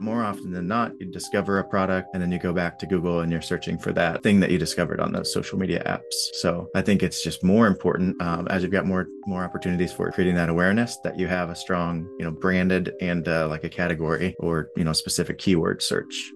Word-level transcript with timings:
more 0.00 0.22
often 0.22 0.52
than 0.52 0.66
not, 0.66 0.92
you 1.00 1.06
discover 1.06 1.58
a 1.58 1.64
product 1.64 2.08
and 2.12 2.22
then 2.22 2.32
you 2.32 2.38
go 2.38 2.52
back 2.52 2.78
to 2.78 2.86
Google 2.86 3.20
and 3.20 3.30
you're 3.30 3.42
searching 3.42 3.78
for 3.78 3.92
that 3.92 4.22
thing 4.22 4.40
that 4.40 4.50
you 4.50 4.58
discovered 4.58 5.00
on 5.00 5.12
those 5.12 5.32
social 5.32 5.58
media 5.58 5.82
apps. 5.86 6.14
So 6.40 6.68
I 6.74 6.82
think 6.82 7.02
it's 7.02 7.22
just 7.22 7.42
more 7.44 7.66
important 7.66 8.20
um, 8.22 8.46
as 8.48 8.62
you've 8.62 8.72
got 8.72 8.86
more 8.86 9.06
more 9.26 9.44
opportunities 9.44 9.92
for 9.92 10.10
creating 10.10 10.36
that 10.36 10.48
awareness 10.48 10.98
that 11.04 11.18
you 11.18 11.26
have 11.26 11.50
a 11.50 11.56
strong, 11.56 12.08
you 12.18 12.24
know, 12.24 12.30
branded 12.30 12.92
and 13.00 13.26
uh, 13.28 13.48
like 13.48 13.64
a 13.64 13.68
category 13.68 14.34
or 14.38 14.68
you 14.76 14.84
know 14.84 14.92
specific 14.92 15.38
keyword 15.38 15.82
search. 15.82 16.32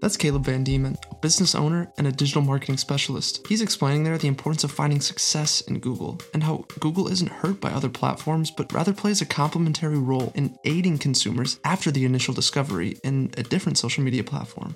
That's 0.00 0.16
Caleb 0.16 0.44
Van 0.44 0.64
Deman, 0.64 0.96
a 1.10 1.14
business 1.16 1.54
owner 1.54 1.90
and 1.96 2.06
a 2.06 2.12
digital 2.12 2.42
marketing 2.42 2.76
specialist. 2.76 3.46
He's 3.48 3.62
explaining 3.62 4.04
there 4.04 4.18
the 4.18 4.28
importance 4.28 4.62
of 4.62 4.70
finding 4.70 5.00
success 5.00 5.62
in 5.62 5.80
Google 5.80 6.20
and 6.34 6.42
how 6.42 6.66
Google 6.80 7.08
isn't 7.08 7.30
hurt 7.30 7.60
by 7.60 7.70
other 7.70 7.88
platforms, 7.88 8.50
but 8.50 8.72
rather 8.72 8.92
plays 8.92 9.22
a 9.22 9.26
complementary 9.26 9.98
role 9.98 10.32
in 10.34 10.56
aiding 10.64 10.98
consumers 10.98 11.58
after 11.64 11.90
the 11.90 12.04
initial 12.04 12.34
discovery 12.34 12.98
in 13.04 13.30
a 13.38 13.42
different 13.42 13.78
social 13.78 14.04
media 14.04 14.22
platform. 14.22 14.74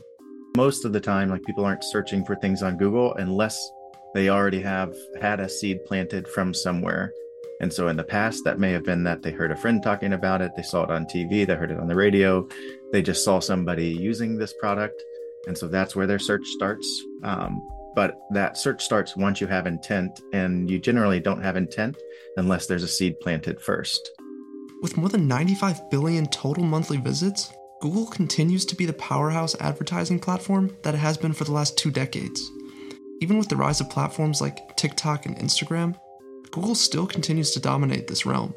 Most 0.56 0.84
of 0.84 0.92
the 0.92 1.00
time, 1.00 1.28
like 1.28 1.44
people 1.44 1.64
aren't 1.64 1.84
searching 1.84 2.24
for 2.24 2.34
things 2.36 2.62
on 2.62 2.76
Google 2.76 3.14
unless 3.14 3.60
they 4.14 4.30
already 4.30 4.60
have 4.62 4.92
had 5.20 5.38
a 5.38 5.48
seed 5.48 5.84
planted 5.86 6.26
from 6.28 6.54
somewhere. 6.54 7.12
And 7.60 7.72
so 7.72 7.88
in 7.88 7.96
the 7.96 8.04
past, 8.04 8.44
that 8.44 8.58
may 8.58 8.72
have 8.72 8.84
been 8.84 9.04
that 9.04 9.22
they 9.22 9.30
heard 9.30 9.52
a 9.52 9.56
friend 9.56 9.82
talking 9.82 10.14
about 10.14 10.42
it, 10.42 10.52
they 10.56 10.62
saw 10.62 10.84
it 10.84 10.90
on 10.90 11.04
TV, 11.04 11.46
they 11.46 11.54
heard 11.54 11.70
it 11.70 11.78
on 11.78 11.88
the 11.88 11.94
radio, 11.94 12.48
they 12.92 13.02
just 13.02 13.24
saw 13.24 13.38
somebody 13.38 13.88
using 13.88 14.38
this 14.38 14.54
product 14.60 15.00
and 15.46 15.56
so 15.56 15.68
that's 15.68 15.96
where 15.96 16.06
their 16.06 16.18
search 16.18 16.46
starts. 16.46 17.04
Um, 17.22 17.66
but 17.94 18.18
that 18.30 18.56
search 18.56 18.84
starts 18.84 19.16
once 19.16 19.40
you 19.40 19.46
have 19.46 19.66
intent, 19.66 20.20
and 20.32 20.70
you 20.70 20.78
generally 20.78 21.20
don't 21.20 21.42
have 21.42 21.56
intent 21.56 21.96
unless 22.36 22.66
there's 22.66 22.84
a 22.84 22.88
seed 22.88 23.18
planted 23.20 23.60
first. 23.60 24.10
With 24.82 24.96
more 24.96 25.08
than 25.08 25.26
95 25.26 25.90
billion 25.90 26.26
total 26.26 26.64
monthly 26.64 26.98
visits, 26.98 27.52
Google 27.80 28.06
continues 28.06 28.64
to 28.66 28.76
be 28.76 28.86
the 28.86 28.92
powerhouse 28.92 29.56
advertising 29.60 30.20
platform 30.20 30.76
that 30.82 30.94
it 30.94 30.98
has 30.98 31.16
been 31.16 31.32
for 31.32 31.44
the 31.44 31.52
last 31.52 31.76
two 31.76 31.90
decades. 31.90 32.50
Even 33.20 33.36
with 33.36 33.48
the 33.48 33.56
rise 33.56 33.80
of 33.80 33.90
platforms 33.90 34.40
like 34.40 34.76
TikTok 34.76 35.26
and 35.26 35.36
Instagram, 35.38 35.98
Google 36.50 36.74
still 36.74 37.06
continues 37.06 37.52
to 37.52 37.60
dominate 37.60 38.08
this 38.08 38.26
realm. 38.26 38.54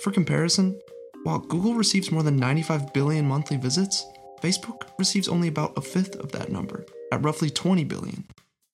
For 0.00 0.10
comparison, 0.10 0.80
while 1.24 1.38
Google 1.38 1.74
receives 1.74 2.10
more 2.10 2.22
than 2.22 2.36
95 2.36 2.92
billion 2.92 3.26
monthly 3.26 3.58
visits, 3.58 4.04
Facebook 4.42 4.88
receives 4.98 5.28
only 5.28 5.48
about 5.48 5.76
a 5.76 5.82
fifth 5.82 6.16
of 6.16 6.32
that 6.32 6.50
number, 6.50 6.86
at 7.12 7.22
roughly 7.22 7.50
20 7.50 7.84
billion. 7.84 8.24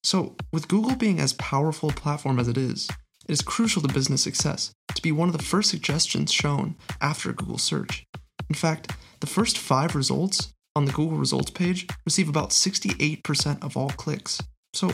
So, 0.04 0.36
with 0.52 0.68
Google 0.68 0.96
being 0.96 1.20
as 1.20 1.32
powerful 1.34 1.90
a 1.90 1.92
platform 1.92 2.38
as 2.38 2.48
it 2.48 2.56
is, 2.56 2.88
it 3.28 3.32
is 3.32 3.42
crucial 3.42 3.82
to 3.82 3.92
business 3.92 4.22
success 4.22 4.72
to 4.94 5.02
be 5.02 5.12
one 5.12 5.28
of 5.28 5.36
the 5.36 5.44
first 5.44 5.70
suggestions 5.70 6.32
shown 6.32 6.76
after 7.00 7.32
Google 7.32 7.58
search. 7.58 8.04
In 8.48 8.54
fact, 8.54 8.92
the 9.20 9.26
first 9.26 9.58
five 9.58 9.94
results 9.94 10.52
on 10.74 10.84
the 10.84 10.92
Google 10.92 11.18
results 11.18 11.50
page 11.50 11.86
receive 12.04 12.28
about 12.28 12.50
68% 12.50 13.62
of 13.62 13.76
all 13.76 13.90
clicks. 13.90 14.40
So, 14.74 14.90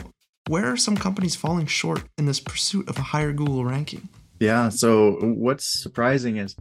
where 0.47 0.71
are 0.71 0.77
some 0.77 0.97
companies 0.97 1.35
falling 1.35 1.65
short 1.65 2.03
in 2.17 2.25
this 2.25 2.39
pursuit 2.39 2.87
of 2.89 2.97
a 2.97 3.01
higher 3.01 3.33
Google 3.33 3.65
ranking? 3.65 4.09
Yeah, 4.39 4.69
so 4.69 5.13
what's 5.21 5.65
surprising 5.65 6.37
is 6.37 6.55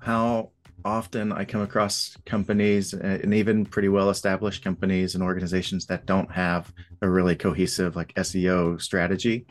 how 0.00 0.50
often 0.84 1.32
I 1.32 1.44
come 1.44 1.62
across 1.62 2.16
companies 2.26 2.94
and 2.94 3.34
even 3.34 3.66
pretty 3.66 3.88
well 3.88 4.10
established 4.10 4.62
companies 4.62 5.14
and 5.14 5.22
organizations 5.22 5.86
that 5.86 6.06
don't 6.06 6.30
have 6.30 6.72
a 7.02 7.08
really 7.08 7.34
cohesive 7.34 7.96
like 7.96 8.14
SEO 8.14 8.80
strategy. 8.80 9.46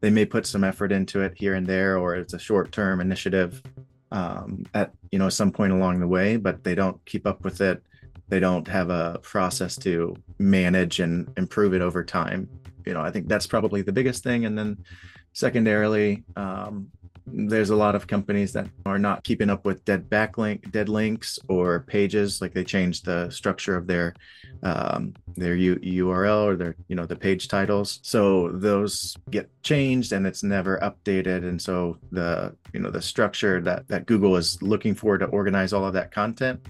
They 0.00 0.10
may 0.10 0.24
put 0.24 0.46
some 0.46 0.62
effort 0.62 0.92
into 0.92 1.22
it 1.22 1.34
here 1.36 1.54
and 1.54 1.66
there, 1.66 1.98
or 1.98 2.14
it's 2.14 2.34
a 2.34 2.38
short 2.38 2.70
term 2.70 3.00
initiative 3.00 3.62
um, 4.12 4.64
at 4.74 4.92
you 5.10 5.18
know 5.18 5.28
some 5.28 5.50
point 5.50 5.72
along 5.72 6.00
the 6.00 6.06
way, 6.06 6.36
but 6.36 6.62
they 6.62 6.74
don't 6.74 7.04
keep 7.04 7.26
up 7.26 7.42
with 7.44 7.60
it. 7.60 7.82
They 8.28 8.40
don't 8.40 8.66
have 8.68 8.90
a 8.90 9.18
process 9.22 9.76
to 9.78 10.16
manage 10.38 11.00
and 11.00 11.32
improve 11.36 11.74
it 11.74 11.82
over 11.82 12.04
time. 12.04 12.48
You 12.86 12.94
know, 12.94 13.00
I 13.00 13.10
think 13.10 13.28
that's 13.28 13.46
probably 13.46 13.82
the 13.82 13.92
biggest 13.92 14.22
thing. 14.22 14.44
And 14.44 14.56
then 14.56 14.84
secondarily, 15.32 16.24
um, 16.36 16.90
there's 17.26 17.70
a 17.70 17.76
lot 17.76 17.94
of 17.94 18.06
companies 18.06 18.52
that 18.52 18.68
are 18.84 18.98
not 18.98 19.24
keeping 19.24 19.50
up 19.50 19.64
with 19.64 19.84
dead 19.84 20.08
backlink 20.08 20.70
dead 20.70 20.88
links 20.88 21.38
or 21.48 21.80
pages. 21.80 22.40
Like 22.40 22.54
they 22.54 22.64
change 22.64 23.02
the 23.02 23.30
structure 23.30 23.76
of 23.76 23.86
their 23.86 24.14
um, 24.62 25.14
their 25.34 25.56
U- 25.56 25.76
url 25.76 26.44
or 26.44 26.56
their 26.56 26.76
you 26.88 26.94
know 26.94 27.04
the 27.04 27.16
page 27.16 27.48
titles. 27.48 27.98
So 28.02 28.50
those 28.52 29.16
get 29.30 29.50
changed 29.62 30.12
and 30.12 30.26
it's 30.26 30.42
never 30.42 30.78
updated. 30.78 31.46
And 31.48 31.60
so 31.60 31.98
the 32.12 32.54
you 32.72 32.80
know 32.80 32.90
the 32.90 33.02
structure 33.02 33.60
that 33.62 33.88
that 33.88 34.06
google 34.06 34.36
is 34.36 34.62
looking 34.62 34.94
for 34.94 35.18
to 35.18 35.26
organize 35.26 35.72
all 35.72 35.84
of 35.84 35.94
that 35.94 36.12
content 36.12 36.64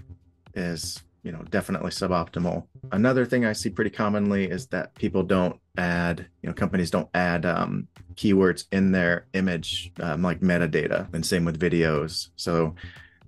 is 0.55 1.03
you 1.23 1.31
know 1.31 1.43
definitely 1.51 1.91
suboptimal. 1.91 2.65
Another 2.91 3.25
thing 3.25 3.45
i 3.45 3.53
see 3.53 3.69
pretty 3.69 3.91
commonly 3.91 4.49
is 4.49 4.67
that 4.67 4.95
people 4.95 5.23
don't 5.23 5.59
add 5.77 6.27
you 6.41 6.49
know 6.49 6.53
companies 6.53 6.91
don't 6.91 7.09
add 7.13 7.45
um, 7.45 7.87
keywords 8.15 8.65
in 8.71 8.91
their 8.91 9.27
image 9.33 9.91
um, 10.01 10.21
like 10.21 10.41
metadata 10.41 11.11
and 11.13 11.25
same 11.25 11.45
with 11.45 11.59
videos. 11.59 12.29
So 12.35 12.75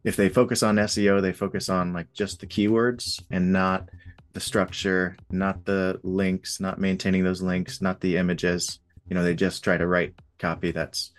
if 0.04 0.16
they 0.16 0.30
focus 0.30 0.64
on 0.64 0.76
seo 0.78 1.22
they 1.22 1.34
focus 1.34 1.70
on 1.70 1.94
like 1.94 2.12
just 2.14 2.40
the 2.40 2.48
keywords 2.48 3.22
and 3.30 3.52
not 3.52 3.90
the 4.34 4.40
structure 4.40 5.18
not 5.30 5.66
the 5.66 6.00
links 6.04 6.60
not 6.60 6.80
maintaining 6.80 7.24
those 7.24 7.42
links 7.42 7.82
not 7.82 8.02
the 8.02 8.18
images. 8.18 8.80
You 9.08 9.16
know 9.16 9.24
they 9.24 9.36
just 9.36 9.64
try 9.64 9.78
to 9.78 9.88
write 9.88 10.14
copy 10.38 10.72
that's 10.72 11.12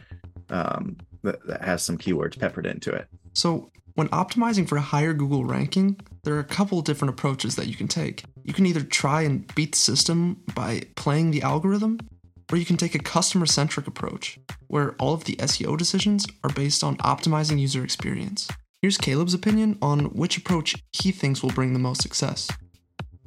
um, 0.48 0.96
that, 1.22 1.44
that 1.46 1.62
has 1.62 1.82
some 1.82 1.98
keywords 1.98 2.38
peppered 2.38 2.66
into 2.66 2.92
it. 2.92 3.06
So 3.32 3.70
when 3.94 4.08
optimizing 4.08 4.68
for 4.68 4.76
a 4.76 4.80
higher 4.80 5.12
Google 5.12 5.44
ranking, 5.44 6.00
there 6.22 6.34
are 6.34 6.40
a 6.40 6.44
couple 6.44 6.80
different 6.82 7.14
approaches 7.14 7.56
that 7.56 7.66
you 7.66 7.74
can 7.74 7.88
take. 7.88 8.24
You 8.44 8.52
can 8.52 8.66
either 8.66 8.82
try 8.82 9.22
and 9.22 9.52
beat 9.54 9.72
the 9.72 9.78
system 9.78 10.42
by 10.54 10.82
playing 10.96 11.30
the 11.30 11.42
algorithm, 11.42 11.98
or 12.52 12.58
you 12.58 12.64
can 12.64 12.76
take 12.76 12.94
a 12.94 12.98
customer 12.98 13.46
centric 13.46 13.86
approach, 13.86 14.38
where 14.66 14.92
all 14.98 15.14
of 15.14 15.24
the 15.24 15.36
SEO 15.36 15.78
decisions 15.78 16.26
are 16.44 16.50
based 16.50 16.84
on 16.84 16.96
optimizing 16.98 17.58
user 17.58 17.84
experience. 17.84 18.48
Here's 18.82 18.98
Caleb's 18.98 19.34
opinion 19.34 19.78
on 19.82 20.06
which 20.06 20.38
approach 20.38 20.74
he 20.92 21.12
thinks 21.12 21.42
will 21.42 21.50
bring 21.50 21.72
the 21.72 21.78
most 21.78 22.02
success. 22.02 22.48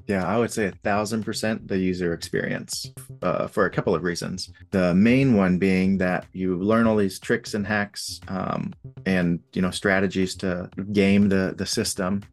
Yeah, 0.07 0.25
I 0.27 0.37
would 0.37 0.51
say 0.51 0.65
a 0.65 0.71
thousand 0.71 1.23
percent 1.23 1.67
the 1.67 1.77
user 1.77 2.13
experience 2.13 2.91
uh, 3.21 3.47
for 3.47 3.65
a 3.65 3.69
couple 3.69 3.95
of 3.95 4.03
reasons. 4.03 4.51
The 4.71 4.93
main 4.93 5.35
one 5.35 5.57
being 5.59 5.97
that 5.99 6.25
you 6.33 6.57
learn 6.57 6.87
all 6.87 6.97
these 6.97 7.19
tricks 7.19 7.53
and 7.53 7.65
hacks 7.65 8.19
um, 8.27 8.73
and 9.05 9.39
you 9.53 9.61
know 9.61 9.71
strategies 9.71 10.35
to 10.37 10.69
game 10.91 11.29
the 11.29 11.53
the 11.55 11.65
system, 11.65 12.23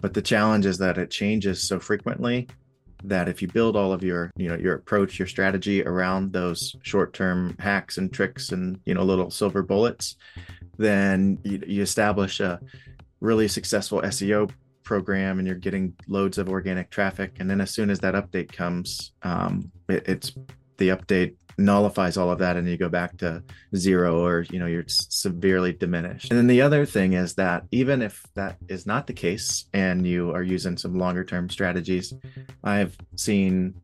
but 0.00 0.14
the 0.14 0.22
challenge 0.22 0.66
is 0.66 0.78
that 0.78 0.98
it 0.98 1.10
changes 1.10 1.66
so 1.66 1.78
frequently 1.78 2.48
that 3.02 3.28
if 3.28 3.40
you 3.40 3.48
build 3.48 3.76
all 3.76 3.92
of 3.92 4.02
your 4.02 4.30
you 4.36 4.48
know 4.48 4.56
your 4.56 4.74
approach 4.74 5.18
your 5.18 5.28
strategy 5.28 5.82
around 5.84 6.32
those 6.32 6.76
short-term 6.82 7.56
hacks 7.58 7.96
and 7.98 8.12
tricks 8.12 8.52
and 8.52 8.78
you 8.84 8.94
know 8.94 9.02
little 9.02 9.30
silver 9.30 9.62
bullets 9.62 10.16
then 10.76 11.38
you, 11.44 11.62
you 11.66 11.82
establish 11.82 12.40
a 12.40 12.60
really 13.20 13.48
successful 13.48 14.00
seo 14.02 14.50
program 14.90 15.38
and 15.38 15.46
you're 15.46 15.56
getting 15.56 15.94
loads 16.08 16.36
of 16.36 16.48
organic 16.48 16.90
traffic. 16.90 17.36
And 17.38 17.48
then 17.48 17.60
as 17.60 17.70
soon 17.70 17.90
as 17.90 18.00
that 18.00 18.14
update 18.14 18.50
comes 18.50 19.12
um, 19.22 19.70
it, 19.88 20.02
it's 20.08 20.32
the 20.78 20.88
update 20.88 21.36
nullifies 21.60 22.16
all 22.16 22.30
of 22.30 22.38
that 22.38 22.56
and 22.56 22.68
you 22.68 22.76
go 22.76 22.88
back 22.88 23.16
to 23.18 23.42
zero 23.76 24.24
or 24.24 24.46
you 24.50 24.58
know 24.58 24.66
you're 24.66 24.84
severely 24.86 25.72
diminished. 25.72 26.30
And 26.30 26.38
then 26.38 26.46
the 26.46 26.62
other 26.62 26.84
thing 26.86 27.12
is 27.12 27.34
that 27.34 27.64
even 27.70 28.02
if 28.02 28.26
that 28.34 28.56
is 28.68 28.86
not 28.86 29.06
the 29.06 29.12
case 29.12 29.66
and 29.72 30.06
you 30.06 30.30
are 30.32 30.42
using 30.42 30.76
some 30.76 30.98
longer 30.98 31.24
term 31.24 31.48
strategies 31.48 32.14
i've 32.64 32.96
seen 33.16 33.74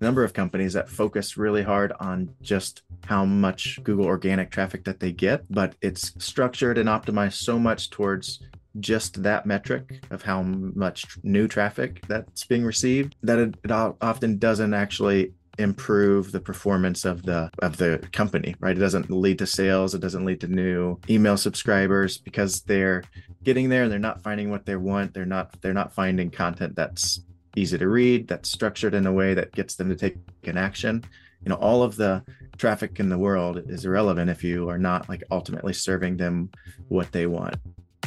a 0.00 0.04
number 0.04 0.24
of 0.24 0.32
companies 0.32 0.72
that 0.72 0.88
focus 0.88 1.36
really 1.36 1.62
hard 1.62 1.92
on 2.00 2.34
just 2.42 2.82
how 3.04 3.24
much 3.24 3.78
google 3.84 4.06
organic 4.06 4.50
traffic 4.50 4.84
that 4.84 5.00
they 5.00 5.12
get 5.12 5.44
but 5.50 5.74
it's 5.80 6.12
structured 6.18 6.78
and 6.78 6.88
optimized 6.88 7.34
so 7.34 7.58
much 7.58 7.90
towards 7.90 8.42
just 8.80 9.22
that 9.22 9.46
metric 9.46 10.02
of 10.10 10.22
how 10.22 10.42
much 10.42 11.04
new 11.22 11.46
traffic 11.46 12.02
that's 12.08 12.44
being 12.44 12.64
received 12.64 13.14
that 13.22 13.38
it, 13.38 13.54
it 13.62 13.70
often 13.70 14.38
doesn't 14.38 14.74
actually 14.74 15.32
improve 15.58 16.32
the 16.32 16.40
performance 16.40 17.04
of 17.04 17.22
the 17.22 17.50
of 17.60 17.76
the 17.76 17.98
company 18.12 18.54
right? 18.60 18.76
It 18.76 18.80
doesn't 18.80 19.10
lead 19.10 19.38
to 19.38 19.46
sales 19.46 19.94
it 19.94 20.00
doesn't 20.00 20.24
lead 20.24 20.40
to 20.40 20.48
new 20.48 20.98
email 21.08 21.36
subscribers 21.36 22.18
because 22.18 22.62
they're 22.62 23.04
getting 23.42 23.68
there 23.68 23.84
and 23.84 23.92
they're 23.92 23.98
not 23.98 24.22
finding 24.22 24.50
what 24.50 24.66
they 24.66 24.76
want. 24.76 25.14
They're 25.14 25.26
not 25.26 25.60
they're 25.60 25.74
not 25.74 25.92
finding 25.92 26.30
content 26.30 26.74
that's 26.74 27.20
easy 27.56 27.78
to 27.78 27.88
read 27.88 28.26
that's 28.26 28.50
structured 28.50 28.94
in 28.94 29.06
a 29.06 29.12
way 29.12 29.34
that 29.34 29.52
gets 29.52 29.76
them 29.76 29.88
to 29.88 29.96
take 29.96 30.16
an 30.44 30.56
action. 30.56 31.04
You 31.42 31.50
know 31.50 31.56
all 31.56 31.82
of 31.82 31.96
the 31.96 32.24
traffic 32.56 32.98
in 32.98 33.08
the 33.08 33.18
world 33.18 33.62
is 33.68 33.84
irrelevant 33.84 34.30
if 34.30 34.42
you 34.42 34.68
are 34.68 34.78
not 34.78 35.08
like 35.08 35.22
ultimately 35.30 35.72
serving 35.72 36.16
them 36.16 36.50
what 36.88 37.12
they 37.12 37.26
want. 37.26 37.56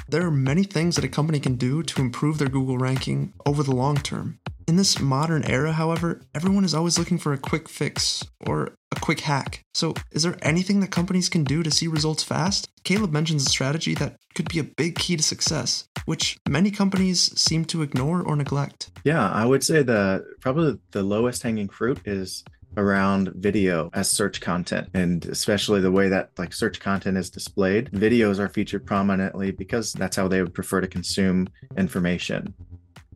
There 0.09 0.25
are 0.25 0.31
many 0.31 0.63
things 0.63 0.95
that 0.95 1.05
a 1.05 1.09
company 1.09 1.39
can 1.39 1.55
do 1.55 1.83
to 1.83 2.01
improve 2.01 2.37
their 2.37 2.47
Google 2.47 2.77
ranking 2.77 3.33
over 3.45 3.61
the 3.61 3.75
long 3.75 3.97
term. 3.97 4.39
In 4.67 4.75
this 4.75 4.99
modern 4.99 5.45
era, 5.45 5.71
however, 5.71 6.19
everyone 6.35 6.65
is 6.65 6.73
always 6.73 6.99
looking 6.99 7.17
for 7.17 7.31
a 7.31 7.37
quick 7.37 7.69
fix 7.69 8.21
or 8.45 8.73
a 8.93 8.99
quick 8.99 9.21
hack. 9.21 9.63
So, 9.73 9.93
is 10.11 10.23
there 10.23 10.35
anything 10.41 10.81
that 10.81 10.91
companies 10.91 11.29
can 11.29 11.45
do 11.45 11.63
to 11.63 11.71
see 11.71 11.87
results 11.87 12.21
fast? 12.21 12.67
Caleb 12.83 13.13
mentions 13.13 13.45
a 13.45 13.49
strategy 13.49 13.93
that 13.93 14.17
could 14.35 14.49
be 14.49 14.59
a 14.59 14.65
big 14.65 14.95
key 14.95 15.15
to 15.15 15.23
success, 15.23 15.87
which 16.05 16.37
many 16.49 16.69
companies 16.69 17.31
seem 17.39 17.63
to 17.65 17.81
ignore 17.81 18.21
or 18.21 18.35
neglect. 18.35 18.91
Yeah, 19.05 19.31
I 19.31 19.45
would 19.45 19.63
say 19.63 19.83
that 19.83 20.25
probably 20.41 20.77
the 20.91 21.01
lowest 21.01 21.43
hanging 21.43 21.69
fruit 21.69 22.01
is 22.03 22.43
around 22.75 23.29
video 23.35 23.89
as 23.93 24.09
search 24.09 24.39
content 24.39 24.87
and 24.93 25.25
especially 25.25 25.81
the 25.81 25.91
way 25.91 26.09
that 26.09 26.29
like 26.37 26.53
search 26.53 26.79
content 26.79 27.17
is 27.17 27.29
displayed 27.29 27.89
videos 27.91 28.39
are 28.39 28.49
featured 28.49 28.85
prominently 28.85 29.51
because 29.51 29.93
that's 29.93 30.15
how 30.15 30.27
they 30.27 30.41
would 30.41 30.53
prefer 30.53 30.79
to 30.79 30.87
consume 30.87 31.47
information 31.75 32.53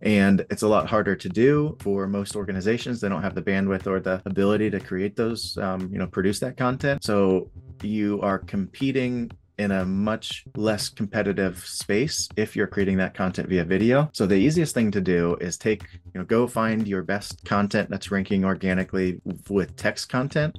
and 0.02 0.46
it's 0.50 0.64
a 0.64 0.68
lot 0.68 0.88
harder 0.88 1.16
to 1.16 1.30
do 1.30 1.78
for 1.80 2.08
most 2.08 2.36
organizations 2.36 3.00
they 3.00 3.10
don't 3.10 3.22
have 3.22 3.36
the 3.36 3.42
bandwidth 3.42 3.88
or 3.88 4.00
the 4.00 4.22
ability 4.26 4.70
to 4.70 4.80
create 4.80 5.16
those 5.16 5.58
um, 5.58 5.90
you 5.92 6.00
know 6.00 6.08
produce 6.08 6.40
that 6.40 6.58
content 6.58 7.04
so 7.04 7.50
you 7.84 8.20
are 8.22 8.40
competing 8.40 9.30
in 9.62 9.72
a 9.72 9.86
much 9.86 10.44
less 10.56 10.90
competitive 10.90 11.60
space 11.60 12.28
if 12.36 12.56
you're 12.56 12.68
creating 12.68 12.98
that 12.98 13.14
content 13.14 13.48
via 13.48 13.64
video. 13.64 14.10
So 14.12 14.26
the 14.26 14.36
easiest 14.36 14.74
thing 14.74 14.90
to 14.92 15.02
do 15.02 15.38
is 15.40 15.56
take, 15.56 15.84
you 15.94 16.20
know, 16.20 16.24
go 16.24 16.48
find 16.48 16.88
your 16.88 17.04
best 17.04 17.46
content 17.46 17.90
that's 17.90 18.10
ranking 18.10 18.44
organically 18.44 19.22
with 19.50 19.76
text 19.76 20.10
content 20.10 20.58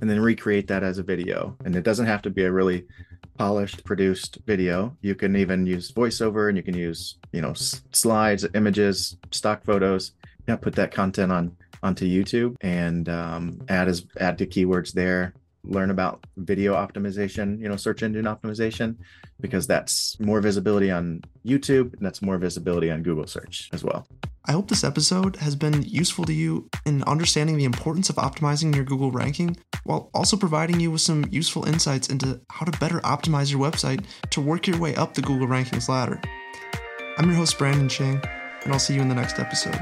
and 0.00 0.08
then 0.08 0.20
recreate 0.20 0.68
that 0.68 0.84
as 0.84 0.98
a 0.98 1.02
video. 1.02 1.56
And 1.64 1.74
it 1.74 1.82
doesn't 1.82 2.06
have 2.06 2.22
to 2.22 2.30
be 2.30 2.44
a 2.44 2.52
really 2.52 2.84
polished 3.38 3.84
produced 3.84 4.38
video. 4.46 4.96
You 5.00 5.14
can 5.14 5.36
even 5.36 5.66
use 5.66 5.92
voiceover 5.92 6.48
and 6.48 6.56
you 6.56 6.62
can 6.62 6.76
use 6.76 7.18
you 7.32 7.40
know 7.40 7.50
s- 7.50 7.82
slides 7.92 8.46
images 8.54 9.16
stock 9.30 9.64
photos. 9.64 10.12
Yeah 10.48 10.56
put 10.56 10.74
that 10.74 10.92
content 10.92 11.32
on 11.32 11.56
onto 11.82 12.06
youtube 12.06 12.56
and 12.60 13.08
um, 13.08 13.60
add 13.68 13.88
as 13.88 14.06
add 14.18 14.38
to 14.38 14.46
keywords 14.46 14.92
there. 14.92 15.34
Learn 15.64 15.90
about 15.90 16.26
video 16.36 16.74
optimization 16.74 17.60
you 17.60 17.68
know 17.68 17.76
search 17.76 18.02
engine 18.02 18.26
optimization 18.26 18.96
because 19.40 19.66
that's 19.66 20.18
more 20.20 20.40
visibility 20.40 20.90
on 20.90 21.22
youtube 21.44 21.94
and 21.94 22.04
that's 22.04 22.20
more 22.22 22.36
visibility 22.38 22.90
on 22.90 23.02
google 23.02 23.26
search 23.26 23.70
as 23.72 23.82
well. 23.82 24.06
I 24.46 24.52
hope 24.52 24.68
this 24.68 24.84
episode 24.84 25.36
has 25.36 25.56
been 25.56 25.82
useful 25.82 26.26
to 26.26 26.34
you 26.34 26.68
in 26.84 27.02
understanding 27.04 27.56
the 27.56 27.64
importance 27.64 28.10
of 28.10 28.16
optimizing 28.16 28.74
your 28.74 28.84
Google 28.84 29.10
ranking 29.10 29.56
while 29.84 30.10
also 30.14 30.36
providing 30.36 30.80
you 30.80 30.90
with 30.90 31.00
some 31.00 31.24
useful 31.30 31.66
insights 31.66 32.08
into 32.08 32.40
how 32.50 32.66
to 32.66 32.78
better 32.78 33.00
optimize 33.00 33.50
your 33.50 33.60
website 33.60 34.04
to 34.30 34.40
work 34.40 34.66
your 34.66 34.78
way 34.78 34.94
up 34.96 35.14
the 35.14 35.22
Google 35.22 35.46
rankings 35.46 35.88
ladder. 35.88 36.20
I'm 37.16 37.26
your 37.26 37.36
host, 37.36 37.56
Brandon 37.58 37.88
Chang, 37.88 38.20
and 38.64 38.72
I'll 38.72 38.78
see 38.78 38.94
you 38.94 39.02
in 39.02 39.08
the 39.08 39.14
next 39.14 39.38
episode. 39.38 39.78